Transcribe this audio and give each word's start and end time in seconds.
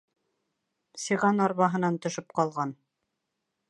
Сиған 1.03 1.45
арбаһынан 1.49 2.03
төшөп 2.07 2.37
ҡалған. 2.41 2.77